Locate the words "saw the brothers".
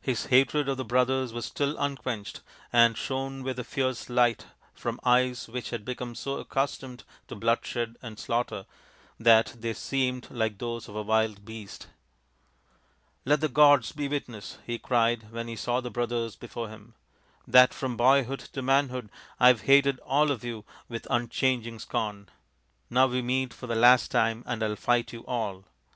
15.54-16.34